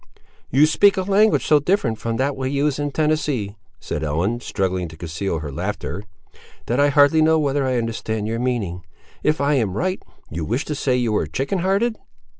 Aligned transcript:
"You 0.49 0.65
speak 0.65 0.97
a 0.97 1.03
language 1.03 1.45
so 1.45 1.59
different 1.59 1.99
from 1.99 2.17
that 2.17 2.35
we 2.35 2.49
use 2.49 2.79
in 2.79 2.89
Tennessee," 2.89 3.55
said 3.79 4.03
Ellen, 4.03 4.39
struggling 4.39 4.87
to 4.87 4.97
conceal 4.97 5.37
her 5.41 5.51
laughter, 5.51 6.01
"that 6.65 6.79
I 6.79 6.89
hardly 6.89 7.21
know 7.21 7.37
whether 7.37 7.67
I 7.67 7.77
understand 7.77 8.25
your 8.27 8.39
meaning. 8.39 8.83
If 9.21 9.39
I 9.39 9.53
am 9.53 9.77
right, 9.77 10.01
you 10.31 10.43
wish 10.43 10.65
to 10.65 10.73
say 10.73 10.95
you 10.97 11.11
were 11.11 11.27
chicken 11.27 11.59
hearted." 11.59 11.99